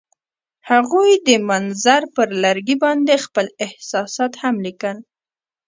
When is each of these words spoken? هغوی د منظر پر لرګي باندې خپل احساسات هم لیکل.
هغوی 0.69 1.11
د 1.27 1.29
منظر 1.49 2.01
پر 2.15 2.27
لرګي 2.43 2.75
باندې 2.83 3.13
خپل 3.25 3.47
احساسات 3.65 4.33
هم 4.41 4.55
لیکل. 4.65 4.97